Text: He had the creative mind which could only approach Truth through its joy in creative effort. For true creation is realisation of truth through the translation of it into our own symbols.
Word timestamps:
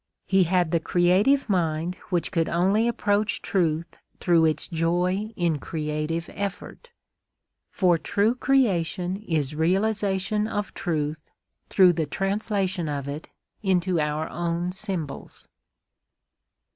He 0.25 0.45
had 0.45 0.71
the 0.71 0.79
creative 0.79 1.47
mind 1.47 1.93
which 2.09 2.31
could 2.31 2.49
only 2.49 2.87
approach 2.87 3.43
Truth 3.43 3.99
through 4.19 4.45
its 4.45 4.67
joy 4.67 5.31
in 5.35 5.59
creative 5.59 6.27
effort. 6.33 6.89
For 7.69 7.99
true 7.99 8.33
creation 8.33 9.17
is 9.17 9.53
realisation 9.53 10.47
of 10.47 10.73
truth 10.73 11.21
through 11.69 11.93
the 11.93 12.07
translation 12.07 12.89
of 12.89 13.07
it 13.07 13.29
into 13.61 13.99
our 13.99 14.27
own 14.31 14.71
symbols. 14.71 15.47